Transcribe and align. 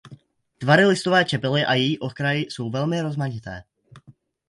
Tvary 0.59 0.85
listové 0.87 1.25
čepele 1.25 1.65
a 1.65 1.73
její 1.73 1.99
okraj 1.99 2.39
jsou 2.41 2.69
velmi 2.71 3.01
rozmanité. 3.01 3.63